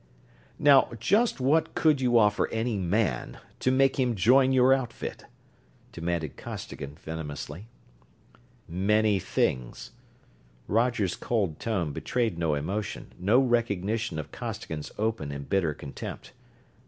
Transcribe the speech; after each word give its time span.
"Now 0.57 0.89
just 0.99 1.39
what 1.39 1.75
could 1.75 2.01
you 2.01 2.17
offer 2.17 2.47
any 2.47 2.75
man 2.75 3.37
to 3.59 3.69
make 3.69 3.99
him 3.99 4.15
join 4.15 4.51
your 4.51 4.73
outfit?" 4.73 5.25
demanded 5.91 6.37
Costigan, 6.37 6.95
venomously. 6.95 7.67
"Many 8.67 9.19
things." 9.19 9.91
Roger's 10.67 11.15
cold 11.15 11.59
tone 11.59 11.93
betrayed 11.93 12.39
no 12.39 12.55
emotion, 12.55 13.13
no 13.19 13.39
recognition 13.41 14.17
of 14.17 14.31
Costigan's 14.31 14.91
open 14.97 15.31
and 15.31 15.47
bitter 15.47 15.75
contempt. 15.75 16.33